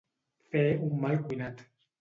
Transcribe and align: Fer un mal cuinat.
Fer 0.55 0.63
un 0.89 0.97
mal 1.05 1.23
cuinat. 1.29 1.67